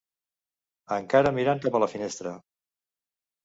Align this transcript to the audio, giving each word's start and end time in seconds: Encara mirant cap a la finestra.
Encara 0.95 1.33
mirant 1.37 1.63
cap 1.67 1.79
a 1.81 1.85
la 1.87 1.93
finestra. 1.95 2.37